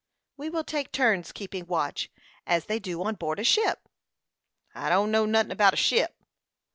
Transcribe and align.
"We 0.35 0.49
will 0.49 0.63
take 0.63 0.91
turns 0.91 1.31
keeping 1.31 1.67
watch, 1.67 2.09
as 2.47 2.65
they 2.65 2.79
do 2.79 3.03
on 3.03 3.13
board 3.13 3.37
a 3.37 3.43
ship." 3.43 3.87
"I 4.73 4.89
don't 4.89 5.11
know 5.11 5.27
nothin' 5.27 5.51
about 5.51 5.73
a 5.75 5.77
ship." 5.77 6.15